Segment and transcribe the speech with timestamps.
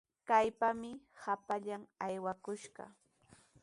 [0.27, 2.83] ¡Kaypami hapallan aywakushqa!